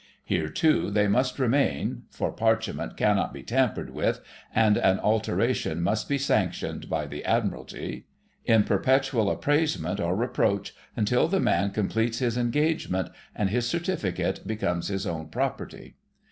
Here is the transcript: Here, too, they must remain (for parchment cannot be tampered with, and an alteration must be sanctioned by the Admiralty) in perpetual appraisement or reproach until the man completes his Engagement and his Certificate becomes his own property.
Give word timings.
Here, 0.25 0.49
too, 0.49 0.89
they 0.89 1.07
must 1.07 1.37
remain 1.37 2.05
(for 2.09 2.31
parchment 2.31 2.97
cannot 2.97 3.31
be 3.35 3.43
tampered 3.43 3.91
with, 3.91 4.19
and 4.51 4.75
an 4.75 4.97
alteration 4.99 5.83
must 5.83 6.09
be 6.09 6.17
sanctioned 6.17 6.89
by 6.89 7.05
the 7.05 7.23
Admiralty) 7.23 8.07
in 8.43 8.63
perpetual 8.63 9.29
appraisement 9.29 9.99
or 9.99 10.15
reproach 10.15 10.73
until 10.95 11.27
the 11.27 11.39
man 11.39 11.69
completes 11.69 12.17
his 12.17 12.35
Engagement 12.35 13.09
and 13.35 13.51
his 13.51 13.69
Certificate 13.69 14.47
becomes 14.47 14.87
his 14.87 15.05
own 15.05 15.27
property. 15.27 15.97